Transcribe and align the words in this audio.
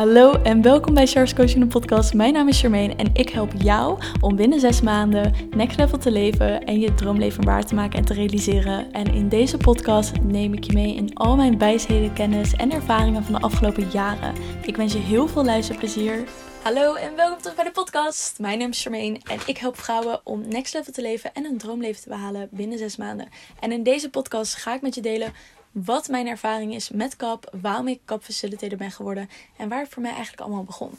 Hallo 0.00 0.32
en 0.42 0.62
welkom 0.62 0.94
bij 0.94 1.06
Charles 1.06 1.34
Coaching 1.34 1.68
podcast. 1.68 2.14
Mijn 2.14 2.32
naam 2.32 2.48
is 2.48 2.60
Charmaine 2.60 2.94
en 2.94 3.10
ik 3.12 3.28
help 3.28 3.52
jou 3.58 4.02
om 4.20 4.36
binnen 4.36 4.60
zes 4.60 4.80
maanden 4.80 5.34
next 5.50 5.78
level 5.78 5.98
te 5.98 6.10
leven 6.10 6.64
en 6.64 6.80
je 6.80 6.94
droomleven 6.94 7.44
waar 7.44 7.66
te 7.66 7.74
maken 7.74 7.98
en 7.98 8.04
te 8.04 8.14
realiseren. 8.14 8.92
En 8.92 9.14
in 9.14 9.28
deze 9.28 9.56
podcast 9.56 10.20
neem 10.22 10.52
ik 10.52 10.64
je 10.64 10.72
mee 10.72 10.94
in 10.94 11.14
al 11.14 11.36
mijn 11.36 11.58
wijsheden, 11.58 12.12
kennis 12.12 12.52
en 12.52 12.72
ervaringen 12.72 13.24
van 13.24 13.32
de 13.32 13.40
afgelopen 13.40 13.88
jaren. 13.90 14.34
Ik 14.62 14.76
wens 14.76 14.92
je 14.92 14.98
heel 14.98 15.28
veel 15.28 15.44
luisterplezier. 15.44 16.24
Hallo 16.62 16.94
en 16.94 17.16
welkom 17.16 17.38
terug 17.38 17.56
bij 17.56 17.64
de 17.64 17.70
podcast. 17.70 18.38
Mijn 18.38 18.58
naam 18.58 18.70
is 18.70 18.82
Charmaine 18.82 19.18
en 19.30 19.38
ik 19.46 19.58
help 19.58 19.76
vrouwen 19.76 20.20
om 20.24 20.48
next 20.48 20.74
level 20.74 20.92
te 20.92 21.02
leven 21.02 21.34
en 21.34 21.44
een 21.44 21.58
droomleven 21.58 22.02
te 22.02 22.08
behalen 22.08 22.48
binnen 22.50 22.78
zes 22.78 22.96
maanden. 22.96 23.28
En 23.60 23.72
in 23.72 23.82
deze 23.82 24.10
podcast 24.10 24.54
ga 24.54 24.74
ik 24.74 24.82
met 24.82 24.94
je 24.94 25.00
delen 25.00 25.32
wat 25.72 26.08
mijn 26.08 26.26
ervaring 26.26 26.74
is 26.74 26.90
met 26.90 27.16
kap, 27.16 27.54
waarom 27.60 27.88
ik 27.88 28.00
kapfacilitator 28.04 28.78
ben 28.78 28.90
geworden 28.90 29.30
en 29.56 29.68
waar 29.68 29.80
het 29.80 29.88
voor 29.88 30.02
mij 30.02 30.12
eigenlijk 30.12 30.42
allemaal 30.42 30.64
begon. 30.64 30.92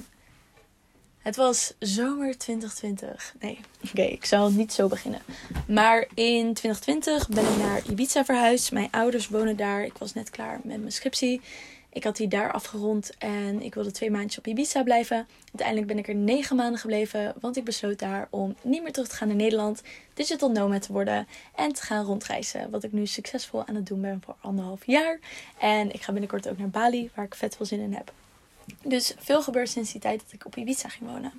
Het 1.21 1.35
was 1.35 1.73
zomer 1.79 2.37
2020. 2.37 3.33
Nee, 3.39 3.59
oké, 3.89 4.01
ik 4.01 4.25
zal 4.25 4.51
niet 4.51 4.73
zo 4.73 4.87
beginnen. 4.87 5.21
Maar 5.67 6.07
in 6.13 6.53
2020 6.53 7.29
ben 7.29 7.43
ik 7.43 7.57
naar 7.57 7.81
Ibiza 7.89 8.25
verhuisd. 8.25 8.71
Mijn 8.71 8.91
ouders 8.91 9.27
wonen 9.27 9.57
daar. 9.57 9.83
Ik 9.83 9.97
was 9.97 10.13
net 10.13 10.29
klaar 10.29 10.59
met 10.63 10.79
mijn 10.79 10.91
scriptie. 10.91 11.41
Ik 11.93 12.03
had 12.03 12.15
die 12.15 12.27
daar 12.27 12.51
afgerond 12.51 13.17
en 13.17 13.61
ik 13.61 13.73
wilde 13.73 13.91
twee 13.91 14.11
maandjes 14.11 14.37
op 14.37 14.47
Ibiza 14.47 14.83
blijven. 14.83 15.27
Uiteindelijk 15.45 15.87
ben 15.87 15.97
ik 15.97 16.07
er 16.07 16.15
negen 16.15 16.55
maanden 16.55 16.79
gebleven, 16.79 17.33
want 17.39 17.57
ik 17.57 17.63
besloot 17.63 17.99
daar 17.99 18.27
om 18.29 18.55
niet 18.61 18.83
meer 18.83 18.91
terug 18.91 19.07
te 19.07 19.15
gaan 19.15 19.27
naar 19.27 19.37
Nederland, 19.37 19.81
digital 20.13 20.51
nomad 20.51 20.81
te 20.81 20.93
worden 20.93 21.27
en 21.55 21.73
te 21.73 21.81
gaan 21.81 22.05
rondreizen. 22.05 22.69
Wat 22.69 22.83
ik 22.83 22.91
nu 22.91 23.05
succesvol 23.05 23.65
aan 23.65 23.75
het 23.75 23.85
doen 23.85 24.01
ben 24.01 24.21
voor 24.25 24.35
anderhalf 24.41 24.85
jaar. 24.85 25.19
En 25.59 25.93
ik 25.93 26.01
ga 26.01 26.11
binnenkort 26.11 26.49
ook 26.49 26.57
naar 26.57 26.69
Bali, 26.69 27.11
waar 27.15 27.25
ik 27.25 27.35
vet 27.35 27.55
veel 27.55 27.65
zin 27.65 27.79
in 27.79 27.93
heb. 27.93 28.13
Dus 28.83 29.13
veel 29.17 29.41
gebeurt 29.41 29.69
sinds 29.69 29.91
die 29.91 30.01
tijd 30.01 30.21
dat 30.23 30.33
ik 30.33 30.45
op 30.45 30.55
Ibiza 30.55 30.89
ging 30.89 31.09
wonen. 31.09 31.31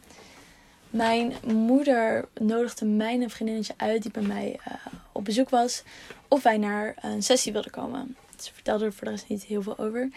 Mijn 0.91 1.33
moeder 1.47 2.29
nodigde 2.41 2.85
mij 2.85 3.15
en 3.15 3.23
een 3.23 3.31
vriendinnetje 3.31 3.75
uit 3.77 4.03
die 4.03 4.11
bij 4.11 4.23
mij 4.23 4.61
uh, 4.69 4.75
op 5.13 5.25
bezoek 5.25 5.51
was. 5.51 5.83
Of 6.29 6.43
wij 6.43 6.59
naar 6.59 6.95
een 7.01 7.23
sessie 7.23 7.53
wilden 7.53 7.71
komen. 7.71 8.17
Ze 8.41 8.53
vertelde 8.55 8.85
er 8.85 8.93
voor 8.93 9.05
de 9.05 9.11
rest 9.11 9.29
niet 9.29 9.45
heel 9.45 9.63
veel 9.63 9.79
over. 9.79 10.11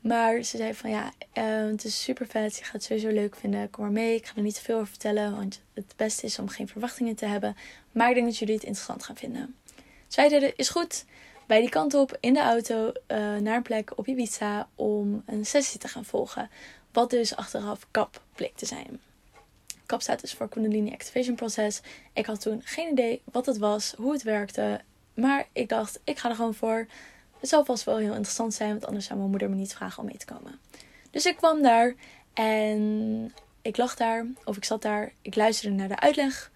Maar 0.00 0.42
ze 0.42 0.56
zei 0.56 0.74
van 0.74 0.90
ja, 0.90 1.12
uh, 1.34 1.70
het 1.70 1.84
is 1.84 2.02
super 2.02 2.26
vet. 2.26 2.56
Je 2.56 2.64
gaat 2.64 2.72
het 2.72 2.82
sowieso 2.82 3.08
leuk 3.08 3.36
vinden. 3.36 3.70
Kom 3.70 3.84
maar 3.84 3.92
mee. 3.92 4.14
Ik 4.14 4.26
ga 4.26 4.36
er 4.36 4.42
niet 4.42 4.54
te 4.54 4.62
veel 4.62 4.76
over 4.76 4.88
vertellen. 4.88 5.36
Want 5.36 5.60
het 5.74 5.94
beste 5.96 6.26
is 6.26 6.38
om 6.38 6.48
geen 6.48 6.68
verwachtingen 6.68 7.14
te 7.14 7.26
hebben. 7.26 7.56
Maar 7.92 8.08
ik 8.08 8.14
denk 8.14 8.26
dat 8.26 8.38
jullie 8.38 8.54
het 8.54 8.64
interessant 8.64 9.04
gaan 9.04 9.16
vinden. 9.16 9.56
Zij 10.08 10.28
deden 10.28 10.56
is 10.56 10.68
goed. 10.68 11.04
Bij 11.46 11.60
die 11.60 11.68
kant 11.68 11.94
op 11.94 12.16
in 12.20 12.34
de 12.34 12.40
auto 12.40 12.86
uh, 12.86 12.92
naar 13.36 13.56
een 13.56 13.62
plek 13.62 13.98
op 13.98 14.06
Ibiza 14.06 14.68
om 14.74 15.22
een 15.26 15.46
sessie 15.46 15.80
te 15.80 15.88
gaan 15.88 16.04
volgen. 16.04 16.50
Wat 16.92 17.10
dus 17.10 17.36
achteraf 17.36 17.86
KAP 17.90 18.22
bleek 18.34 18.56
te 18.56 18.66
zijn. 18.66 19.00
KAP 19.86 20.02
staat 20.02 20.20
dus 20.20 20.32
voor 20.32 20.48
Kundalini 20.48 20.92
Activation 20.92 21.36
Process. 21.36 21.80
Ik 22.12 22.26
had 22.26 22.40
toen 22.40 22.60
geen 22.64 22.90
idee 22.90 23.22
wat 23.24 23.46
het 23.46 23.58
was, 23.58 23.94
hoe 23.96 24.12
het 24.12 24.22
werkte. 24.22 24.80
Maar 25.14 25.48
ik 25.52 25.68
dacht, 25.68 26.00
ik 26.04 26.18
ga 26.18 26.28
er 26.28 26.34
gewoon 26.34 26.54
voor. 26.54 26.86
Het 27.40 27.48
zal 27.48 27.64
vast 27.64 27.84
wel 27.84 27.96
heel 27.96 28.14
interessant 28.14 28.54
zijn, 28.54 28.70
want 28.70 28.86
anders 28.86 29.06
zou 29.06 29.18
mijn 29.18 29.30
moeder 29.30 29.50
me 29.50 29.56
niet 29.56 29.74
vragen 29.74 29.98
om 29.98 30.08
mee 30.08 30.16
te 30.16 30.26
komen. 30.26 30.58
Dus 31.10 31.26
ik 31.26 31.36
kwam 31.36 31.62
daar 31.62 31.94
en 32.34 33.32
ik 33.62 33.76
lag 33.76 33.96
daar, 33.96 34.26
of 34.44 34.56
ik 34.56 34.64
zat 34.64 34.82
daar. 34.82 35.12
Ik 35.22 35.36
luisterde 35.36 35.76
naar 35.76 35.88
de 35.88 36.00
uitleg. 36.00 36.50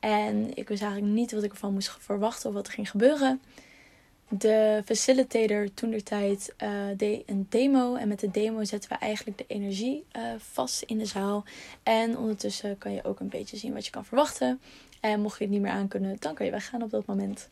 En 0.00 0.56
ik 0.56 0.68
wist 0.68 0.82
eigenlijk 0.82 1.12
niet 1.12 1.32
wat 1.32 1.42
ik 1.42 1.50
ervan 1.50 1.72
moest 1.72 1.96
verwachten 1.98 2.48
of 2.48 2.54
wat 2.54 2.66
er 2.66 2.72
ging 2.72 2.90
gebeuren. 2.90 3.40
De 4.28 4.82
facilitator 4.84 5.74
toen 5.74 5.90
de 5.90 6.02
tijd 6.02 6.54
uh, 6.62 6.70
deed 6.96 7.22
een 7.26 7.46
demo. 7.48 7.94
En 7.94 8.08
met 8.08 8.20
de 8.20 8.30
demo 8.30 8.64
zetten 8.64 8.90
we 8.90 8.96
eigenlijk 8.96 9.38
de 9.38 9.44
energie 9.46 10.04
uh, 10.16 10.22
vast 10.38 10.82
in 10.82 10.98
de 10.98 11.06
zaal. 11.06 11.44
En 11.82 12.18
ondertussen 12.18 12.78
kan 12.78 12.92
je 12.92 13.04
ook 13.04 13.20
een 13.20 13.28
beetje 13.28 13.56
zien 13.56 13.72
wat 13.72 13.84
je 13.84 13.90
kan 13.90 14.04
verwachten. 14.04 14.60
En 15.00 15.20
mocht 15.20 15.38
je 15.38 15.44
het 15.44 15.52
niet 15.52 15.62
meer 15.62 15.70
aankunnen, 15.70 16.16
dan 16.18 16.34
kan 16.34 16.46
je 16.46 16.52
weggaan 16.52 16.82
op 16.82 16.90
dat 16.90 17.06
moment. 17.06 17.48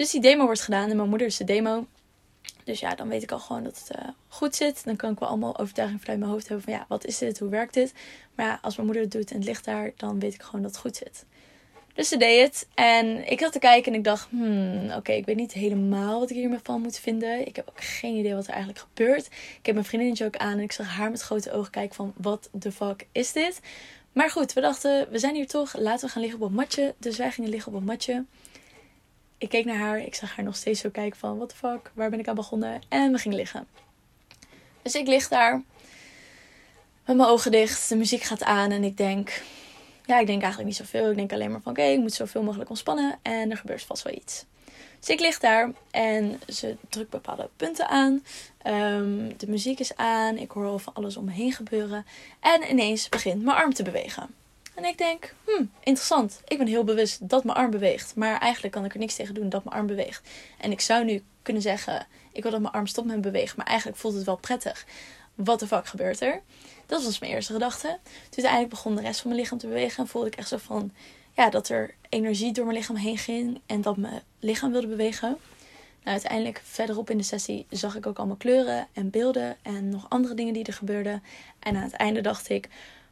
Dus 0.00 0.10
die 0.10 0.20
demo 0.20 0.44
wordt 0.44 0.60
gedaan 0.60 0.90
en 0.90 0.96
mijn 0.96 1.08
moeder 1.08 1.26
is 1.26 1.36
de 1.36 1.44
demo. 1.44 1.86
Dus 2.64 2.80
ja, 2.80 2.94
dan 2.94 3.08
weet 3.08 3.22
ik 3.22 3.32
al 3.32 3.38
gewoon 3.38 3.64
dat 3.64 3.78
het 3.78 3.98
uh, 3.98 4.08
goed 4.28 4.54
zit. 4.54 4.84
Dan 4.84 4.96
kan 4.96 5.12
ik 5.12 5.18
wel 5.18 5.28
allemaal 5.28 5.58
overtuiging 5.58 6.00
vanuit 6.00 6.18
mijn 6.18 6.30
hoofd 6.30 6.48
hebben 6.48 6.64
van 6.64 6.72
ja, 6.72 6.84
wat 6.88 7.04
is 7.04 7.18
dit? 7.18 7.38
Hoe 7.38 7.48
werkt 7.48 7.74
dit? 7.74 7.92
Maar 8.34 8.46
ja, 8.46 8.58
als 8.62 8.74
mijn 8.74 8.86
moeder 8.86 9.04
het 9.04 9.12
doet 9.12 9.30
en 9.30 9.36
het 9.36 9.44
ligt 9.44 9.64
daar, 9.64 9.92
dan 9.96 10.18
weet 10.18 10.34
ik 10.34 10.42
gewoon 10.42 10.62
dat 10.62 10.70
het 10.70 10.80
goed 10.80 10.96
zit. 10.96 11.24
Dus 11.94 12.08
ze 12.08 12.16
deed 12.16 12.46
het. 12.46 12.68
En 12.74 13.30
ik 13.30 13.40
had 13.40 13.52
te 13.52 13.58
kijken 13.58 13.92
en 13.92 13.98
ik 13.98 14.04
dacht, 14.04 14.28
hmm, 14.30 14.90
oké, 14.96 15.12
ik 15.12 15.26
weet 15.26 15.36
niet 15.36 15.52
helemaal 15.52 16.20
wat 16.20 16.30
ik 16.30 16.36
hiermee 16.36 16.58
van 16.62 16.80
moet 16.80 16.98
vinden. 16.98 17.46
Ik 17.46 17.56
heb 17.56 17.68
ook 17.68 17.84
geen 17.84 18.16
idee 18.16 18.34
wat 18.34 18.46
er 18.46 18.52
eigenlijk 18.52 18.84
gebeurt. 18.88 19.26
Ik 19.26 19.66
heb 19.66 19.74
mijn 19.74 19.86
vriendinnetje 19.86 20.24
ook 20.24 20.36
aan 20.36 20.52
en 20.52 20.60
ik 20.60 20.72
zag 20.72 20.88
haar 20.88 21.10
met 21.10 21.20
grote 21.20 21.52
ogen 21.52 21.70
kijken 21.70 21.94
van, 21.94 22.12
wat 22.16 22.48
de 22.52 22.72
fuck 22.72 23.06
is 23.12 23.32
dit? 23.32 23.60
Maar 24.12 24.30
goed, 24.30 24.52
we 24.52 24.60
dachten, 24.60 25.10
we 25.10 25.18
zijn 25.18 25.34
hier 25.34 25.46
toch, 25.46 25.76
laten 25.78 26.06
we 26.06 26.12
gaan 26.12 26.22
liggen 26.22 26.40
op 26.40 26.48
een 26.48 26.54
matje. 26.54 26.94
Dus 26.98 27.16
wij 27.16 27.30
gingen 27.30 27.50
liggen 27.50 27.72
op 27.72 27.78
een 27.78 27.86
matje 27.86 28.24
ik 29.40 29.48
keek 29.48 29.64
naar 29.64 29.76
haar. 29.76 29.98
Ik 29.98 30.14
zag 30.14 30.36
haar 30.36 30.44
nog 30.44 30.56
steeds 30.56 30.80
zo 30.80 30.88
kijken 30.90 31.18
van... 31.18 31.36
What 31.36 31.48
the 31.48 31.56
fuck? 31.56 31.90
Waar 31.94 32.10
ben 32.10 32.18
ik 32.18 32.28
aan 32.28 32.34
begonnen? 32.34 32.82
En 32.88 33.12
we 33.12 33.18
gingen 33.18 33.36
liggen. 33.36 33.66
Dus 34.82 34.94
ik 34.94 35.06
lig 35.06 35.28
daar. 35.28 35.62
Met 37.06 37.16
mijn 37.16 37.28
ogen 37.28 37.50
dicht. 37.50 37.88
De 37.88 37.96
muziek 37.96 38.22
gaat 38.22 38.42
aan. 38.42 38.70
En 38.70 38.84
ik 38.84 38.96
denk... 38.96 39.42
Ja, 40.06 40.18
ik 40.18 40.26
denk 40.26 40.42
eigenlijk 40.42 40.68
niet 40.68 40.78
zoveel. 40.78 41.10
Ik 41.10 41.16
denk 41.16 41.32
alleen 41.32 41.50
maar 41.50 41.60
van... 41.60 41.72
Oké, 41.72 41.82
ik 41.82 41.98
moet 41.98 42.12
zoveel 42.12 42.42
mogelijk 42.42 42.70
ontspannen. 42.70 43.18
En 43.22 43.50
er 43.50 43.56
gebeurt 43.56 43.82
vast 43.82 44.02
wel 44.02 44.14
iets. 44.14 44.44
Dus 44.98 45.08
ik 45.08 45.20
lig 45.20 45.38
daar. 45.38 45.70
En 45.90 46.40
ze 46.48 46.76
drukt 46.88 47.10
bepaalde 47.10 47.48
punten 47.56 47.88
aan. 47.88 48.24
Um, 48.66 49.38
de 49.38 49.48
muziek 49.48 49.78
is 49.78 49.96
aan. 49.96 50.36
Ik 50.36 50.50
hoor 50.50 50.80
van 50.80 50.94
alles 50.94 51.16
om 51.16 51.24
me 51.24 51.32
heen 51.32 51.52
gebeuren. 51.52 52.06
En 52.40 52.70
ineens 52.70 53.08
begint 53.08 53.42
mijn 53.42 53.56
arm 53.56 53.74
te 53.74 53.82
bewegen. 53.82 54.39
En 54.80 54.88
ik 54.88 54.98
denk, 54.98 55.34
hmm, 55.44 55.70
interessant. 55.78 56.40
Ik 56.48 56.58
ben 56.58 56.66
heel 56.66 56.84
bewust 56.84 57.28
dat 57.28 57.44
mijn 57.44 57.56
arm 57.56 57.70
beweegt. 57.70 58.14
Maar 58.16 58.38
eigenlijk 58.40 58.74
kan 58.74 58.84
ik 58.84 58.92
er 58.92 58.98
niks 58.98 59.14
tegen 59.14 59.34
doen 59.34 59.48
dat 59.48 59.64
mijn 59.64 59.76
arm 59.76 59.86
beweegt. 59.86 60.28
En 60.58 60.70
ik 60.70 60.80
zou 60.80 61.04
nu 61.04 61.22
kunnen 61.42 61.62
zeggen, 61.62 62.06
ik 62.32 62.42
wil 62.42 62.50
dat 62.50 62.60
mijn 62.60 62.72
arm 62.72 62.86
stopt 62.86 63.06
met 63.06 63.20
bewegen. 63.20 63.54
Maar 63.56 63.66
eigenlijk 63.66 63.98
voelt 63.98 64.14
het 64.14 64.24
wel 64.24 64.36
prettig. 64.36 64.86
Wat 65.34 65.60
de 65.60 65.66
fuck 65.66 65.86
gebeurt 65.86 66.20
er? 66.20 66.40
Dat 66.86 67.04
was 67.04 67.18
mijn 67.18 67.32
eerste 67.32 67.52
gedachte. 67.52 67.86
Toen 68.02 68.44
uiteindelijk 68.44 68.70
begon 68.70 68.96
de 68.96 69.02
rest 69.02 69.20
van 69.20 69.30
mijn 69.30 69.42
lichaam 69.42 69.58
te 69.58 69.66
bewegen. 69.66 70.02
En 70.02 70.08
voelde 70.08 70.26
ik 70.26 70.36
echt 70.36 70.48
zo 70.48 70.56
van, 70.56 70.92
ja, 71.32 71.50
dat 71.50 71.68
er 71.68 71.94
energie 72.08 72.52
door 72.52 72.64
mijn 72.64 72.76
lichaam 72.76 72.96
heen 72.96 73.18
ging. 73.18 73.60
En 73.66 73.80
dat 73.80 73.96
mijn 73.96 74.22
lichaam 74.38 74.72
wilde 74.72 74.86
bewegen. 74.86 75.28
Nou, 76.02 76.12
uiteindelijk 76.12 76.60
verderop 76.64 77.10
in 77.10 77.18
de 77.18 77.22
sessie 77.22 77.66
zag 77.70 77.96
ik 77.96 78.06
ook 78.06 78.18
allemaal 78.18 78.36
kleuren 78.36 78.86
en 78.92 79.10
beelden 79.10 79.56
en 79.62 79.88
nog 79.88 80.06
andere 80.08 80.34
dingen 80.34 80.52
die 80.52 80.64
er 80.64 80.72
gebeurden. 80.72 81.22
En 81.58 81.76
aan 81.76 81.82
het 81.82 81.92
einde 81.92 82.20
dacht 82.20 82.48
ik, 82.48 82.68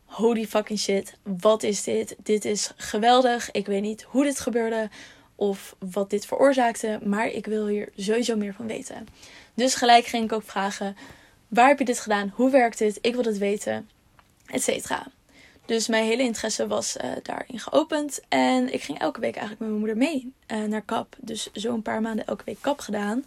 holy 0.08 0.46
fucking 0.46 0.78
shit, 0.78 1.16
wat 1.22 1.62
is 1.62 1.82
dit? 1.82 2.16
Dit 2.22 2.44
is 2.44 2.72
geweldig. 2.76 3.50
Ik 3.50 3.66
weet 3.66 3.82
niet 3.82 4.02
hoe 4.02 4.24
dit 4.24 4.40
gebeurde 4.40 4.88
of 5.34 5.76
wat 5.78 6.10
dit 6.10 6.26
veroorzaakte, 6.26 6.98
maar 7.04 7.26
ik 7.26 7.46
wil 7.46 7.66
hier 7.66 7.88
sowieso 7.96 8.36
meer 8.36 8.54
van 8.54 8.66
weten. 8.66 9.06
Dus 9.54 9.74
gelijk 9.74 10.04
ging 10.04 10.24
ik 10.24 10.32
ook 10.32 10.42
vragen: 10.42 10.96
waar 11.48 11.68
heb 11.68 11.78
je 11.78 11.84
dit 11.84 12.00
gedaan? 12.00 12.32
Hoe 12.34 12.50
werkt 12.50 12.78
dit? 12.78 12.98
Ik 13.00 13.14
wil 13.14 13.24
het 13.24 13.38
weten, 13.38 13.88
et. 14.46 14.88
Dus 15.66 15.88
mijn 15.88 16.04
hele 16.04 16.22
interesse 16.22 16.66
was 16.66 16.96
uh, 16.96 17.10
daarin 17.22 17.58
geopend. 17.58 18.20
En 18.28 18.72
ik 18.72 18.82
ging 18.82 18.98
elke 18.98 19.20
week 19.20 19.36
eigenlijk 19.36 19.60
met 19.60 19.68
mijn 19.68 19.80
moeder 19.80 19.96
mee 19.96 20.32
uh, 20.52 20.68
naar 20.68 20.82
kap. 20.82 21.16
Dus 21.20 21.48
zo'n 21.52 21.82
paar 21.82 22.00
maanden 22.00 22.26
elke 22.26 22.44
week 22.44 22.58
kap 22.60 22.80
gedaan. 22.80 23.24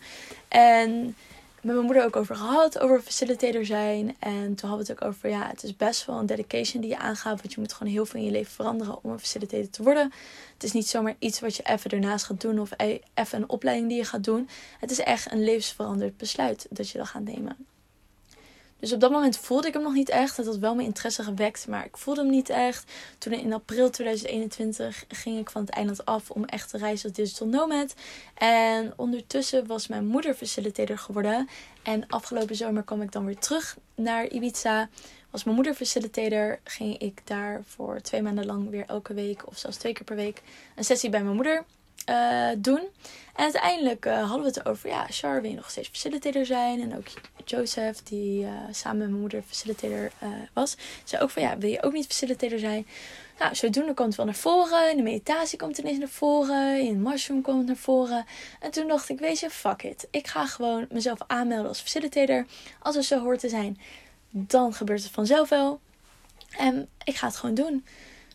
En 0.47 1.16
met 1.61 1.73
mijn 1.75 1.85
moeder 1.85 2.05
ook 2.05 2.16
over 2.16 2.35
gehad, 2.35 2.79
over 2.79 3.01
facilitator 3.01 3.66
zijn. 3.66 4.16
En 4.19 4.55
toen 4.55 4.69
hadden 4.69 4.88
we 4.88 4.91
het 4.91 5.03
ook 5.03 5.07
over, 5.09 5.29
ja, 5.29 5.47
het 5.47 5.63
is 5.63 5.75
best 5.75 6.05
wel 6.05 6.19
een 6.19 6.25
dedication 6.25 6.81
die 6.81 6.91
je 6.91 6.97
aangaat. 6.97 7.41
Want 7.41 7.53
je 7.53 7.59
moet 7.59 7.73
gewoon 7.73 7.94
heel 7.94 8.05
veel 8.05 8.19
in 8.19 8.25
je 8.25 8.31
leven 8.31 8.51
veranderen 8.51 9.03
om 9.03 9.11
een 9.11 9.19
facilitator 9.19 9.69
te 9.69 9.83
worden. 9.83 10.11
Het 10.53 10.63
is 10.63 10.72
niet 10.72 10.88
zomaar 10.88 11.16
iets 11.19 11.39
wat 11.39 11.55
je 11.55 11.63
even 11.63 11.91
ernaast 11.91 12.25
gaat 12.25 12.41
doen 12.41 12.59
of 12.59 12.72
e- 12.77 12.99
even 13.13 13.41
een 13.41 13.49
opleiding 13.49 13.88
die 13.88 13.97
je 13.97 14.05
gaat 14.05 14.23
doen. 14.23 14.49
Het 14.79 14.91
is 14.91 14.99
echt 14.99 15.31
een 15.31 15.44
levensveranderd 15.44 16.17
besluit 16.17 16.67
dat 16.69 16.89
je 16.89 16.97
dan 16.97 17.07
gaat 17.07 17.23
nemen. 17.23 17.55
Dus 18.81 18.94
op 18.94 19.00
dat 19.00 19.12
moment 19.12 19.38
voelde 19.38 19.68
ik 19.68 19.74
hem 19.74 19.84
nog 19.84 19.94
niet 19.94 20.09
echt. 20.09 20.38
Het 20.38 20.46
had 20.46 20.58
wel 20.58 20.76
mijn 20.76 20.88
interesse 20.88 21.23
gewekt, 21.23 21.67
maar 21.67 21.85
ik 21.85 21.97
voelde 21.97 22.22
hem 22.22 22.29
niet 22.29 22.50
echt. 22.50 22.91
Toen 23.17 23.34
in 23.34 23.53
april 23.53 23.90
2021 23.90 25.05
ging 25.08 25.40
ik 25.40 25.50
van 25.50 25.61
het 25.61 25.70
eiland 25.70 26.05
af 26.05 26.29
om 26.29 26.46
echt 26.46 26.70
te 26.70 26.78
reizen 26.78 27.09
als 27.09 27.17
digital 27.17 27.47
nomad. 27.47 27.94
En 28.34 28.94
ondertussen 28.96 29.67
was 29.67 29.88
mijn 29.88 30.05
moeder 30.05 30.34
facilitator 30.34 30.97
geworden. 30.97 31.50
En 31.84 32.08
afgelopen 32.08 32.55
zomer 32.55 32.84
kwam 32.84 33.02
ik 33.02 33.11
dan 33.11 33.26
weer 33.26 33.40
terug 33.40 33.78
naar 33.96 34.28
Ibiza. 34.28 34.90
Was 35.29 35.44
mijn 35.44 35.55
moeder 35.55 35.73
facilitator, 35.73 36.59
ging 36.64 36.97
ik 36.97 37.22
daar 37.23 37.61
voor 37.66 38.02
twee 38.02 38.22
maanden 38.22 38.46
lang 38.46 38.70
weer 38.70 38.85
elke 38.88 39.14
week 39.14 39.47
of 39.47 39.58
zelfs 39.58 39.78
twee 39.78 39.94
keer 39.94 40.05
per 40.05 40.16
week 40.16 40.41
een 40.76 40.84
sessie 40.84 41.09
bij 41.09 41.23
mijn 41.23 41.35
moeder 41.35 41.66
uh, 42.09 42.48
doen. 42.58 42.82
En 43.36 43.44
uiteindelijk 43.44 44.06
uh, 44.06 44.20
hadden 44.30 44.42
we 44.42 44.59
het 44.59 44.66
over, 44.66 44.90
ja, 44.90 45.06
Char 45.09 45.42
wil 45.42 45.50
je 45.50 45.56
nog 45.56 45.70
steeds 45.70 45.88
facilitator 45.88 46.46
zijn. 46.46 46.82
En 46.82 46.98
ook 46.98 47.06
Joseph, 47.46 48.03
die 48.03 48.44
uh, 48.44 48.50
samen 48.72 48.98
met 48.98 49.08
mijn 49.08 49.20
moeder 49.20 49.44
facilitator 49.48 50.12
was, 50.53 50.78
zei 51.03 51.22
ook 51.22 51.30
van, 51.30 51.42
ja, 51.42 51.58
wil 51.58 51.70
je 51.70 51.84
ook 51.84 51.94
niet 51.94 52.08
facilitator 52.08 52.59
zijn? 52.59 52.88
Nou, 53.42 53.56
zodoende 53.56 53.94
komt 53.94 54.08
het 54.08 54.18
wel 54.18 54.26
naar 54.26 54.36
voren. 54.36 54.90
In 54.92 54.98
de 54.98 55.03
meditatie 55.03 55.58
komt 55.58 55.76
het 55.76 55.86
ineens 55.86 56.00
naar 56.00 56.08
voren. 56.08 56.80
In 56.80 57.02
mushroom 57.02 57.42
komt 57.42 57.58
het 57.58 57.68
naar 57.68 57.76
voren. 57.76 58.26
En 58.59 58.72
toen 58.72 58.88
dacht 58.88 59.09
ik, 59.09 59.20
weet 59.20 59.40
je, 59.40 59.50
fuck 59.50 59.84
it. 59.84 60.08
Ik 60.12 60.28
ga 60.28 60.46
gewoon 60.46 60.86
mezelf 60.90 61.20
aanmelden 61.28 61.68
als 61.68 61.82
facilitator. 61.82 62.46
Als 62.80 62.96
het 62.96 63.06
zo 63.06 63.20
hoort 63.20 63.40
te 63.40 63.50
zijn. 63.50 63.80
dan 64.30 64.74
gebeurt 64.74 65.03
het 65.03 65.12
vanzelf 65.12 65.50
wel. 65.50 65.80
En 66.58 66.90
ik 67.03 67.16
ga 67.16 67.28
het 67.28 67.36
gewoon 67.36 67.56
doen. 67.56 67.86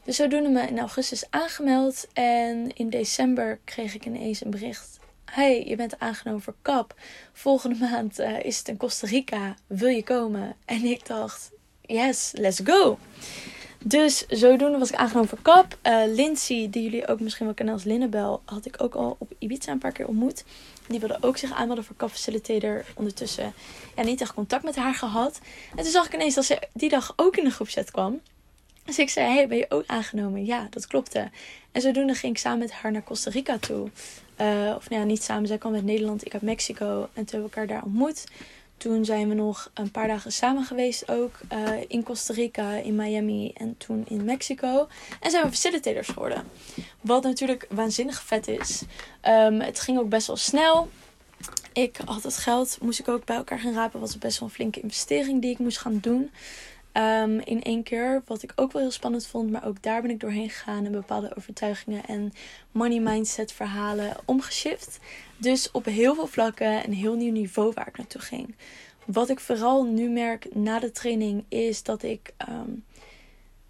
Dus 0.06 0.16
zodoende 0.16 0.48
me 0.48 0.66
in 0.66 0.78
augustus 0.78 1.24
aangemeld. 1.30 2.06
En 2.12 2.76
in 2.76 2.90
december 2.90 3.58
kreeg 3.64 3.94
ik 3.94 4.06
ineens 4.06 4.44
een 4.44 4.50
bericht. 4.50 4.98
Hey, 5.24 5.64
je 5.66 5.76
bent 5.76 5.98
aangenomen 5.98 6.42
voor 6.42 6.54
KAP. 6.62 6.94
Volgende 7.32 7.76
maand 7.78 8.20
uh, 8.20 8.44
is 8.44 8.58
het 8.58 8.68
in 8.68 8.76
Costa 8.76 9.06
Rica. 9.06 9.54
Wil 9.66 9.88
je 9.88 10.02
komen? 10.02 10.56
En 10.64 10.84
ik 10.84 11.06
dacht, 11.06 11.50
yes, 11.80 12.32
let's 12.34 12.60
go. 12.64 12.98
Dus 13.84 14.26
zodoende 14.26 14.78
was 14.78 14.90
ik 14.90 14.96
aangenomen 14.96 15.28
voor 15.28 15.42
KAP. 15.42 15.78
Uh, 15.82 16.02
Lindsay, 16.06 16.70
die 16.70 16.82
jullie 16.82 17.08
ook 17.08 17.20
misschien 17.20 17.46
wel 17.46 17.54
kennen 17.54 17.74
als 17.74 17.84
Linnebel, 17.84 18.42
had 18.44 18.66
ik 18.66 18.82
ook 18.82 18.94
al 18.94 19.16
op 19.18 19.32
Ibiza 19.38 19.72
een 19.72 19.78
paar 19.78 19.92
keer 19.92 20.08
ontmoet. 20.08 20.44
Die 20.88 21.00
wilde 21.00 21.18
ook 21.20 21.36
zich 21.36 21.52
aanmelden 21.52 21.84
voor 21.84 21.96
KAP 21.96 22.10
Facilitator. 22.10 22.84
Ondertussen 22.94 23.52
ja, 23.96 24.02
niet 24.02 24.20
echt 24.20 24.34
contact 24.34 24.64
met 24.64 24.76
haar 24.76 24.94
gehad. 24.94 25.40
En 25.70 25.82
toen 25.82 25.92
zag 25.92 26.06
ik 26.06 26.14
ineens 26.14 26.34
dat 26.34 26.44
ze 26.44 26.58
die 26.72 26.88
dag 26.88 27.12
ook 27.16 27.36
in 27.36 27.44
de 27.44 27.50
groepset 27.50 27.90
kwam. 27.90 28.20
Dus 28.86 28.98
ik 28.98 29.10
zei, 29.10 29.34
hey, 29.34 29.48
ben 29.48 29.58
je 29.58 29.66
ook 29.68 29.84
aangenomen? 29.86 30.44
Ja, 30.44 30.66
dat 30.70 30.86
klopte. 30.86 31.30
En 31.72 31.80
zodoende 31.80 32.14
ging 32.14 32.32
ik 32.32 32.38
samen 32.38 32.58
met 32.58 32.72
haar 32.72 32.92
naar 32.92 33.04
Costa 33.04 33.30
Rica 33.30 33.58
toe. 33.58 33.90
Uh, 34.40 34.74
of 34.76 34.88
nou 34.88 35.00
ja, 35.00 35.04
niet 35.04 35.22
samen. 35.22 35.46
Zij 35.46 35.58
kwam 35.58 35.74
uit 35.74 35.84
Nederland, 35.84 36.26
ik 36.26 36.32
uit 36.32 36.42
Mexico. 36.42 36.84
En 36.84 37.24
toen 37.24 37.40
hebben 37.40 37.50
we 37.50 37.56
elkaar 37.56 37.66
daar 37.66 37.82
ontmoet. 37.82 38.24
Toen 38.76 39.04
zijn 39.04 39.28
we 39.28 39.34
nog 39.34 39.70
een 39.74 39.90
paar 39.90 40.06
dagen 40.06 40.32
samen 40.32 40.64
geweest 40.64 41.10
ook. 41.10 41.40
Uh, 41.52 41.68
in 41.88 42.02
Costa 42.02 42.34
Rica, 42.34 42.70
in 42.70 42.96
Miami 42.96 43.52
en 43.54 43.74
toen 43.78 44.04
in 44.08 44.24
Mexico. 44.24 44.88
En 45.20 45.30
zijn 45.30 45.42
we 45.42 45.50
facilitators 45.50 46.08
geworden. 46.08 46.44
Wat 47.00 47.22
natuurlijk 47.22 47.66
waanzinnig 47.70 48.22
vet 48.22 48.48
is. 48.48 48.82
Um, 49.28 49.60
het 49.60 49.80
ging 49.80 49.98
ook 49.98 50.08
best 50.08 50.26
wel 50.26 50.36
snel. 50.36 50.90
Ik 51.72 51.98
had 52.04 52.22
het 52.22 52.36
geld, 52.36 52.78
moest 52.80 52.98
ik 52.98 53.08
ook 53.08 53.24
bij 53.24 53.36
elkaar 53.36 53.58
gaan 53.58 53.74
rapen. 53.74 54.00
was 54.00 54.18
best 54.18 54.38
wel 54.38 54.48
een 54.48 54.54
flinke 54.54 54.80
investering 54.80 55.42
die 55.42 55.50
ik 55.50 55.58
moest 55.58 55.78
gaan 55.78 55.98
doen. 56.00 56.30
Um, 56.96 57.40
in 57.40 57.62
één 57.62 57.82
keer. 57.82 58.22
Wat 58.26 58.42
ik 58.42 58.52
ook 58.54 58.72
wel 58.72 58.82
heel 58.82 58.90
spannend 58.90 59.26
vond. 59.26 59.50
Maar 59.50 59.66
ook 59.66 59.82
daar 59.82 60.02
ben 60.02 60.10
ik 60.10 60.20
doorheen 60.20 60.50
gegaan. 60.50 60.84
En 60.84 60.92
bepaalde 60.92 61.36
overtuigingen 61.36 62.04
en 62.06 62.32
money 62.72 63.00
mindset 63.00 63.52
verhalen 63.52 64.16
omgeshift. 64.24 64.98
Dus 65.36 65.70
op 65.70 65.84
heel 65.84 66.14
veel 66.14 66.26
vlakken 66.26 66.84
een 66.84 66.92
heel 66.92 67.14
nieuw 67.14 67.32
niveau 67.32 67.72
waar 67.74 67.88
ik 67.88 67.96
naartoe 67.96 68.20
ging. 68.20 68.54
Wat 69.04 69.28
ik 69.28 69.40
vooral 69.40 69.84
nu 69.84 70.08
merk 70.08 70.54
na 70.54 70.78
de 70.78 70.90
training 70.90 71.44
is 71.48 71.82
dat 71.82 72.02
ik. 72.02 72.32
Um, 72.48 72.84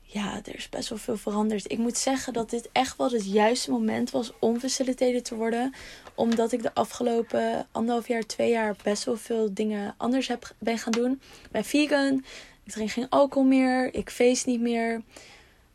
ja, 0.03 0.41
er 0.45 0.55
is 0.55 0.69
best 0.69 0.89
wel 0.89 0.99
veel 0.99 1.17
veranderd. 1.17 1.73
Ik 1.73 1.79
moet 1.79 1.99
zeggen 1.99 2.33
dat 2.33 2.51
dit 2.51 2.69
echt 2.73 2.97
wel 2.97 3.11
het 3.11 3.27
juiste 3.27 3.71
moment 3.71 4.11
was 4.11 4.33
om 4.39 4.61
facilitator 4.61 5.23
te 5.23 5.35
worden. 5.35 5.75
Omdat 6.15 6.53
ik 6.53 6.63
de 6.63 6.75
afgelopen 6.75 7.67
anderhalf 7.73 8.09
jaar, 8.09 8.23
twee 8.23 8.51
jaar 8.51 8.77
best 8.83 9.05
wel 9.05 9.17
veel 9.17 9.55
dingen 9.55 9.95
anders 9.97 10.29
heb, 10.29 10.55
ben 10.59 10.79
gaan 10.79 10.93
doen. 10.93 11.21
Ben 11.51 11.65
vegan. 11.65 12.25
Ik 12.67 12.73
drink 12.73 12.91
geen 12.91 13.09
alcohol 13.09 13.49
meer. 13.49 13.95
Ik 13.95 14.11
feest 14.11 14.47
niet 14.47 14.61
meer. 14.61 15.03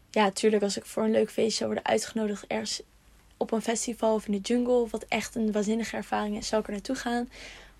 Ja, 0.09 0.23
natuurlijk 0.23 0.63
als 0.63 0.77
ik 0.77 0.85
voor 0.85 1.03
een 1.03 1.11
leuk 1.11 1.31
feestje 1.31 1.57
zou 1.57 1.73
worden 1.73 1.91
uitgenodigd 1.91 2.47
ergens 2.47 2.81
op 3.37 3.51
een 3.51 3.61
festival 3.61 4.13
of 4.13 4.25
in 4.25 4.31
de 4.31 4.39
jungle. 4.39 4.87
Wat 4.89 5.05
echt 5.07 5.35
een 5.35 5.51
waanzinnige 5.51 5.95
ervaring 5.95 6.37
is, 6.37 6.47
zou 6.47 6.61
ik 6.61 6.67
er 6.67 6.73
naartoe 6.73 6.95
gaan. 6.95 7.29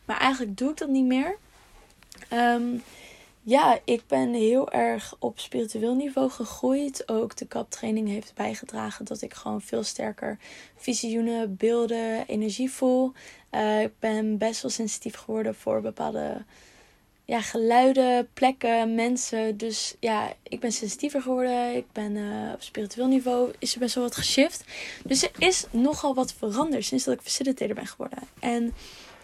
Maar 0.06 0.18
eigenlijk 0.18 0.58
doe 0.58 0.70
ik 0.70 0.78
dat 0.78 0.90
niet 0.90 1.06
meer. 1.06 1.38
Um, 2.34 2.84
ja, 3.44 3.80
ik 3.84 4.04
ben 4.08 4.34
heel 4.34 4.72
erg 4.72 5.16
op 5.20 5.40
spiritueel 5.40 5.96
niveau 5.96 6.30
gegroeid. 6.30 7.10
Ook 7.10 7.38
de 7.38 7.46
kaptraining 7.46 8.08
heeft 8.08 8.34
bijgedragen 8.36 9.06
dat 9.06 9.22
ik 9.22 9.34
gewoon 9.34 9.62
veel 9.62 9.84
sterker 9.84 10.38
visioenen, 10.76 11.56
beelden, 11.56 12.28
energie 12.28 12.72
voel. 12.72 13.12
Uh, 13.52 13.82
ik 13.82 13.92
ben 14.00 14.38
best 14.38 14.62
wel 14.62 14.72
sensitief 14.72 15.16
geworden 15.16 15.56
voor 15.56 15.82
bepaalde 15.82 16.44
ja, 17.32 17.42
geluiden, 17.42 18.30
plekken, 18.34 18.96
mensen. 18.96 19.58
Dus 19.58 19.96
ja, 20.00 20.34
ik 20.44 20.60
ben 20.60 20.72
sensitiever 20.72 21.22
geworden. 21.22 21.76
Ik 21.76 21.86
ben 21.92 22.16
uh, 22.16 22.54
op 22.54 22.62
spiritueel 22.62 23.08
niveau 23.08 23.52
is 23.60 23.74
er 23.74 23.80
best 23.80 23.96
wel 23.96 24.04
wat 24.04 24.16
geshift. 24.16 24.64
Dus 25.04 25.24
er 25.24 25.32
is 25.38 25.66
nogal 25.70 26.14
wat 26.14 26.34
veranderd 26.34 26.86
sinds 26.86 27.04
dat 27.04 27.14
ik 27.14 27.22
facilitator 27.22 27.76
ben 27.76 27.88
geworden. 27.88 28.20
En 28.40 28.74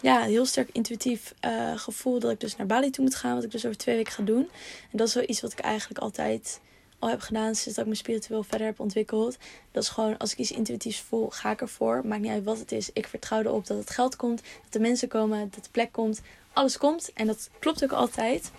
ja, 0.00 0.22
heel 0.22 0.46
sterk 0.46 0.68
intuïtief 0.72 1.34
uh, 1.44 1.78
gevoel 1.78 2.18
dat 2.18 2.30
ik 2.30 2.40
dus 2.40 2.56
naar 2.56 2.66
Bali 2.66 2.90
toe 2.90 3.04
moet 3.04 3.14
gaan. 3.14 3.34
Wat 3.34 3.44
ik 3.44 3.50
dus 3.50 3.64
over 3.64 3.78
twee 3.78 3.96
weken 3.96 4.12
ga 4.12 4.22
doen. 4.22 4.48
En 4.90 4.98
dat 4.98 5.08
is 5.08 5.14
wel 5.14 5.24
iets 5.26 5.40
wat 5.40 5.52
ik 5.52 5.58
eigenlijk 5.58 6.00
altijd 6.00 6.60
al 6.98 7.08
heb 7.08 7.20
gedaan 7.20 7.54
sinds 7.54 7.76
dat 7.76 7.84
ik 7.84 7.90
me 7.90 7.96
spiritueel 7.96 8.42
verder 8.42 8.66
heb 8.66 8.80
ontwikkeld. 8.80 9.36
Dat 9.70 9.82
is 9.82 9.88
gewoon, 9.88 10.16
als 10.16 10.32
ik 10.32 10.38
iets 10.38 10.50
intuïtiefs 10.50 11.00
voel, 11.00 11.30
ga 11.30 11.50
ik 11.50 11.60
ervoor. 11.60 12.06
Maakt 12.06 12.22
niet 12.22 12.30
uit 12.30 12.44
wat 12.44 12.58
het 12.58 12.72
is. 12.72 12.90
Ik 12.92 13.06
vertrouw 13.06 13.40
erop 13.40 13.66
dat 13.66 13.78
het 13.78 13.90
geld 13.90 14.16
komt, 14.16 14.42
dat 14.62 14.72
de 14.72 14.80
mensen 14.80 15.08
komen, 15.08 15.48
dat 15.50 15.64
de 15.64 15.70
plek 15.70 15.92
komt. 15.92 16.20
Alles 16.52 16.78
komt. 16.78 17.12
En 17.12 17.26
dat 17.26 17.50
klopt 17.58 17.84
ook 17.84 17.92
altijd. 17.92 18.50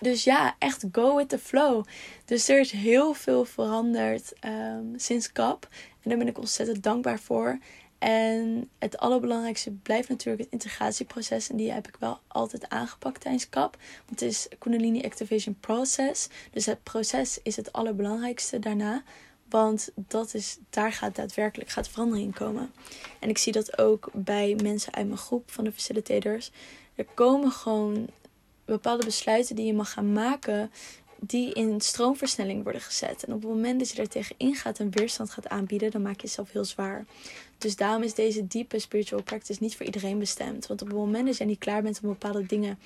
Dus 0.00 0.24
ja, 0.24 0.56
echt 0.58 0.84
go 0.92 1.16
with 1.16 1.28
the 1.28 1.38
flow. 1.38 1.84
Dus 2.24 2.48
er 2.48 2.60
is 2.60 2.70
heel 2.70 3.14
veel 3.14 3.44
veranderd 3.44 4.32
um, 4.44 4.92
sinds 4.96 5.32
KAP. 5.32 5.68
En 6.02 6.10
daar 6.10 6.18
ben 6.18 6.28
ik 6.28 6.38
ontzettend 6.38 6.82
dankbaar 6.82 7.18
voor. 7.18 7.58
En 8.04 8.70
het 8.78 8.98
allerbelangrijkste 8.98 9.70
blijft 9.70 10.08
natuurlijk 10.08 10.42
het 10.42 10.52
integratieproces. 10.52 11.50
En 11.50 11.56
die 11.56 11.72
heb 11.72 11.88
ik 11.88 11.96
wel 11.98 12.20
altijd 12.26 12.68
aangepakt 12.68 13.20
tijdens 13.20 13.48
CAP. 13.48 13.76
Want 14.06 14.20
het 14.20 14.22
is 14.22 14.48
Kundalini 14.58 15.02
Activation 15.02 15.56
Process. 15.60 16.28
Dus 16.50 16.66
het 16.66 16.82
proces 16.82 17.38
is 17.42 17.56
het 17.56 17.72
allerbelangrijkste 17.72 18.58
daarna. 18.58 19.02
Want 19.48 19.90
dat 19.94 20.34
is, 20.34 20.58
daar 20.70 20.92
gaat 20.92 21.16
daadwerkelijk 21.16 21.70
gaat 21.70 21.88
verandering 21.88 22.34
komen. 22.34 22.72
En 23.20 23.28
ik 23.28 23.38
zie 23.38 23.52
dat 23.52 23.78
ook 23.78 24.10
bij 24.12 24.56
mensen 24.62 24.94
uit 24.94 25.06
mijn 25.06 25.18
groep 25.18 25.50
van 25.50 25.64
de 25.64 25.72
facilitators. 25.72 26.50
Er 26.94 27.06
komen 27.14 27.50
gewoon 27.50 28.08
bepaalde 28.64 29.04
besluiten 29.04 29.56
die 29.56 29.66
je 29.66 29.74
mag 29.74 29.92
gaan 29.92 30.12
maken 30.12 30.70
die 31.26 31.52
in 31.52 31.80
stroomversnelling 31.80 32.62
worden 32.62 32.80
gezet. 32.80 33.24
En 33.24 33.32
op 33.32 33.40
het 33.40 33.50
moment 33.50 33.78
dat 33.78 33.90
je 33.90 33.96
daar 33.96 34.06
tegen 34.06 34.34
ingaat 34.38 34.78
en 34.78 34.90
weerstand 34.90 35.30
gaat 35.30 35.48
aanbieden, 35.48 35.90
dan 35.90 36.02
maak 36.02 36.20
je 36.20 36.26
jezelf 36.26 36.52
heel 36.52 36.64
zwaar. 36.64 37.04
Dus 37.58 37.76
daarom 37.76 38.02
is 38.02 38.14
deze 38.14 38.46
diepe 38.46 38.78
spiritual 38.78 39.22
practice 39.22 39.62
niet 39.62 39.76
voor 39.76 39.86
iedereen 39.86 40.18
bestemd. 40.18 40.66
Want 40.66 40.82
op 40.82 40.88
het 40.88 40.96
moment 40.96 41.26
dat 41.26 41.36
jij 41.36 41.46
niet 41.46 41.58
klaar 41.58 41.82
bent 41.82 42.00
om 42.02 42.08
bepaalde 42.08 42.46
dingen 42.46 42.78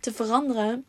te 0.00 0.12
veranderen, 0.12 0.84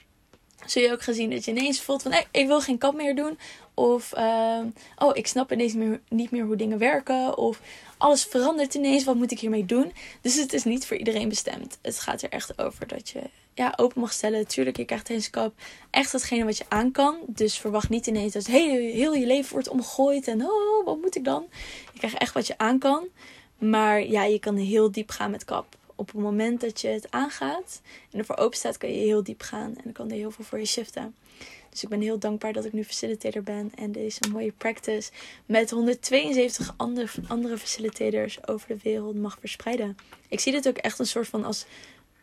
zul 0.66 0.82
je 0.82 0.92
ook 0.92 1.02
gezien 1.02 1.30
dat 1.30 1.46
je 1.46 1.52
ineens 1.52 1.82
voelt 1.82 2.02
van 2.02 2.14
ik 2.32 2.48
wil 2.48 2.62
geen 2.62 2.78
kap 2.78 2.96
meer 2.96 3.16
doen. 3.16 3.38
Of 3.74 4.14
uh, 4.18 4.60
oh, 4.98 5.12
ik 5.14 5.28
snap 5.28 5.52
ineens 5.52 6.00
niet 6.10 6.32
meer 6.32 6.46
hoe 6.46 6.56
dingen 6.56 6.78
werken. 6.78 7.38
Of 7.38 7.62
alles 7.98 8.24
verandert 8.24 8.74
ineens, 8.74 9.04
wat 9.04 9.16
moet 9.16 9.32
ik 9.32 9.40
hiermee 9.40 9.66
doen? 9.66 9.94
Dus 10.22 10.36
het 10.36 10.54
is 10.54 10.64
niet 10.64 10.86
voor 10.86 10.98
iedereen 10.98 11.30
bestemd. 11.30 11.78
Het 11.82 12.00
gaat 12.00 12.22
er 12.22 12.30
echt 12.30 12.60
over 12.60 12.88
dat 12.88 13.10
je 13.10 13.22
ja, 13.56 13.74
open 13.76 14.02
mag 14.02 14.14
stellen. 14.14 14.40
Natuurlijk, 14.40 14.78
je 14.78 14.86
krijgt 14.86 15.30
kap 15.30 15.54
echt 15.90 16.12
datgene 16.12 16.46
wat 16.46 16.58
je 16.58 16.66
aan 16.68 16.92
kan. 16.92 17.18
Dus 17.28 17.58
verwacht 17.58 17.90
niet 17.90 18.08
ineens 18.08 18.34
dat 18.34 18.46
heel, 18.46 18.94
heel 18.94 19.14
je 19.14 19.26
leven 19.26 19.54
wordt 19.54 19.70
omgegooid. 19.70 20.28
En 20.28 20.42
oh, 20.42 20.86
wat 20.86 21.02
moet 21.02 21.16
ik 21.16 21.24
dan? 21.24 21.46
Je 21.94 21.98
krijgt 21.98 22.18
echt 22.18 22.34
wat 22.34 22.48
je 22.48 22.58
aan 22.58 22.80
kan. 22.80 23.08
Maar 23.58 24.06
ja, 24.06 24.24
je 24.24 24.40
kan 24.40 24.56
heel 24.56 24.92
diep 24.92 25.10
gaan 25.10 25.32
met 25.32 25.46
kap. 25.46 25.66
Op 25.96 26.08
het 26.08 26.22
moment 26.22 26.62
dat 26.62 26.82
je 26.82 26.88
het 26.88 27.12
aangaat 27.12 27.82
en 28.12 28.20
ervoor 28.20 28.38
open 28.38 28.58
staat, 28.58 28.78
kan 28.78 28.92
je 28.92 29.06
heel 29.06 29.24
diep 29.24 29.42
gaan. 29.42 29.76
En 29.76 29.82
dan 29.84 29.94
kan 29.94 30.10
er 30.10 30.16
heel 30.16 30.32
veel 30.32 30.46
voor 30.46 30.60
je 30.60 30.66
shiften. 30.66 31.16
Dus 31.70 31.84
ik 31.84 31.90
ben 31.90 32.02
heel 32.02 32.20
dankbaar 32.20 32.54
dat 32.54 32.66
ik 32.66 32.74
nu 32.74 32.84
facilitator 32.84 33.44
ben. 33.44 33.72
En 33.76 33.92
deze 33.92 34.20
mooie 34.32 34.52
practice 34.52 35.12
met 35.46 35.70
172 35.70 36.74
andere, 36.78 37.08
andere 37.28 37.58
facilitators 37.58 38.48
over 38.48 38.68
de 38.68 38.78
wereld 38.84 39.16
mag 39.16 39.38
verspreiden. 39.40 39.98
Ik 40.28 40.40
zie 40.40 40.52
dit 40.52 40.68
ook 40.68 40.78
echt 40.78 41.00
een 41.00 41.08
soort 41.08 41.28
van 41.28 41.44
als 41.44 41.66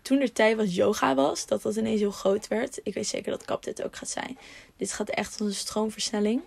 toen 0.02 0.20
er 0.20 0.32
tijd 0.32 0.56
was 0.56 0.74
yoga 0.74 1.14
was, 1.14 1.46
dat 1.46 1.62
dat 1.62 1.76
ineens 1.76 2.00
heel 2.00 2.10
groot 2.10 2.48
werd. 2.48 2.80
Ik 2.82 2.94
weet 2.94 3.06
zeker 3.06 3.30
dat 3.30 3.44
kap 3.44 3.64
dit 3.64 3.82
ook 3.82 3.96
gaat 3.96 4.08
zijn. 4.08 4.38
Dit 4.76 4.92
gaat 4.92 5.08
echt 5.08 5.40
als 5.40 5.48
een 5.48 5.54
stroomversnelling. 5.54 6.42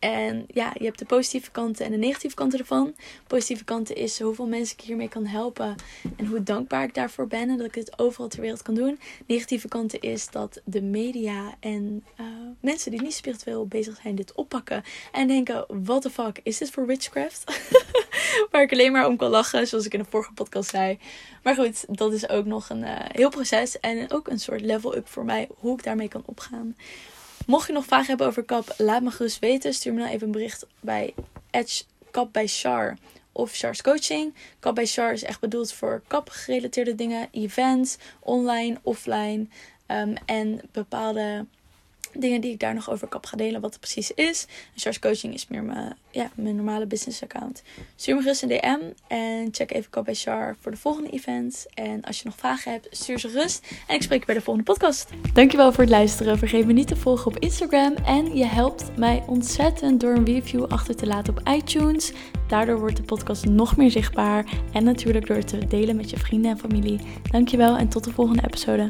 En 0.00 0.44
ja, 0.48 0.72
je 0.78 0.84
hebt 0.84 0.98
de 0.98 1.04
positieve 1.04 1.50
kanten 1.50 1.84
en 1.84 1.90
de 1.90 1.96
negatieve 1.96 2.34
kanten 2.34 2.58
ervan. 2.58 2.94
positieve 3.26 3.64
kanten 3.64 3.96
is 3.96 4.20
hoeveel 4.20 4.46
mensen 4.46 4.76
ik 4.78 4.84
hiermee 4.84 5.08
kan 5.08 5.26
helpen. 5.26 5.74
En 6.16 6.26
hoe 6.26 6.42
dankbaar 6.42 6.84
ik 6.84 6.94
daarvoor 6.94 7.26
ben. 7.26 7.48
En 7.48 7.56
dat 7.56 7.66
ik 7.66 7.74
het 7.74 7.98
overal 7.98 8.28
ter 8.28 8.40
wereld 8.40 8.62
kan 8.62 8.74
doen. 8.74 8.98
negatieve 9.26 9.68
kanten 9.68 10.00
is 10.00 10.30
dat 10.30 10.60
de 10.64 10.82
media 10.82 11.54
en 11.60 12.04
uh, 12.20 12.26
mensen 12.60 12.90
die 12.90 13.02
niet 13.02 13.14
spiritueel 13.14 13.66
bezig 13.66 13.98
zijn 14.02 14.14
dit 14.14 14.34
oppakken. 14.34 14.82
En 15.12 15.26
denken, 15.26 15.64
what 15.68 16.02
the 16.02 16.10
fuck, 16.10 16.40
is 16.42 16.58
dit 16.58 16.70
voor 16.70 16.86
witchcraft? 16.86 17.44
Waar 18.50 18.62
ik 18.62 18.72
alleen 18.72 18.92
maar 18.92 19.06
om 19.06 19.16
kan 19.16 19.30
lachen, 19.30 19.66
zoals 19.66 19.86
ik 19.86 19.92
in 19.92 19.98
de 19.98 20.10
vorige 20.10 20.32
podcast 20.32 20.70
zei. 20.70 20.98
Maar 21.42 21.54
goed, 21.54 21.84
dat 21.88 22.12
is 22.12 22.28
ook 22.28 22.44
nog 22.44 22.70
een 22.70 22.82
uh, 22.82 22.94
heel 22.96 23.30
proces. 23.30 23.80
En 23.80 24.10
ook 24.10 24.28
een 24.28 24.40
soort 24.40 24.60
level 24.60 24.96
up 24.96 25.08
voor 25.08 25.24
mij, 25.24 25.48
hoe 25.56 25.74
ik 25.74 25.84
daarmee 25.84 26.08
kan 26.08 26.22
opgaan. 26.26 26.76
Mocht 27.46 27.66
je 27.66 27.72
nog 27.72 27.84
vragen 27.84 28.06
hebben 28.06 28.26
over 28.26 28.42
kap, 28.42 28.74
laat 28.76 29.02
me 29.02 29.10
gerust 29.10 29.38
weten. 29.38 29.74
Stuur 29.74 29.92
me 29.92 30.00
dan 30.00 30.08
even 30.08 30.26
een 30.26 30.32
bericht 30.32 30.66
bij 30.80 31.14
Edge 31.50 31.84
Kap 32.10 32.32
bij 32.32 32.46
Char 32.46 32.96
of 33.32 33.52
Char's 33.52 33.82
Coaching. 33.82 34.34
Kap 34.58 34.74
bij 34.74 34.86
Char 34.86 35.12
is 35.12 35.22
echt 35.22 35.40
bedoeld 35.40 35.72
voor 35.72 36.02
kap 36.06 36.28
gerelateerde 36.28 36.94
dingen, 36.94 37.28
events, 37.30 37.96
online, 38.20 38.78
offline. 38.82 39.46
Um, 39.86 40.14
en 40.26 40.60
bepaalde 40.72 41.46
dingen 42.12 42.40
die 42.40 42.52
ik 42.52 42.60
daar 42.60 42.74
nog 42.74 42.90
over 42.90 43.08
kap 43.08 43.26
ga 43.26 43.36
delen, 43.36 43.60
wat 43.60 43.70
het 43.70 43.80
precies 43.80 44.10
is. 44.14 44.46
En 44.84 45.00
Coaching 45.00 45.34
is 45.34 45.48
meer 45.48 45.62
mijn, 45.62 45.96
ja, 46.10 46.30
mijn 46.34 46.56
normale 46.56 46.86
business 46.86 47.22
account. 47.22 47.62
Stuur 47.96 48.14
me 48.14 48.22
gerust 48.22 48.42
een 48.42 48.48
DM 48.48 48.78
en 49.06 49.48
check 49.52 49.72
even 49.72 50.04
bij 50.04 50.14
Char 50.14 50.56
voor 50.60 50.70
de 50.70 50.76
volgende 50.76 51.10
events. 51.10 51.66
En 51.74 52.02
als 52.02 52.18
je 52.18 52.24
nog 52.24 52.36
vragen 52.36 52.72
hebt, 52.72 52.86
stuur 52.90 53.18
ze 53.18 53.28
gerust. 53.28 53.66
En 53.86 53.94
ik 53.94 54.02
spreek 54.02 54.20
je 54.20 54.26
bij 54.26 54.34
de 54.34 54.40
volgende 54.40 54.72
podcast. 54.72 55.08
Dankjewel 55.32 55.72
voor 55.72 55.84
het 55.84 55.92
luisteren. 55.92 56.38
Vergeet 56.38 56.66
me 56.66 56.72
niet 56.72 56.88
te 56.88 56.96
volgen 56.96 57.26
op 57.26 57.38
Instagram. 57.38 57.94
En 57.94 58.36
je 58.36 58.46
helpt 58.46 58.96
mij 58.96 59.22
ontzettend 59.26 60.00
door 60.00 60.16
een 60.16 60.24
review 60.24 60.64
achter 60.64 60.96
te 60.96 61.06
laten 61.06 61.36
op 61.36 61.48
iTunes. 61.48 62.12
Daardoor 62.48 62.78
wordt 62.78 62.96
de 62.96 63.02
podcast 63.02 63.44
nog 63.44 63.76
meer 63.76 63.90
zichtbaar. 63.90 64.44
En 64.72 64.84
natuurlijk 64.84 65.26
door 65.26 65.36
het 65.36 65.48
te 65.48 65.66
delen 65.66 65.96
met 65.96 66.10
je 66.10 66.16
vrienden 66.16 66.50
en 66.50 66.58
familie. 66.58 67.00
Dankjewel 67.30 67.76
en 67.76 67.88
tot 67.88 68.04
de 68.04 68.10
volgende 68.10 68.42
episode. 68.46 68.86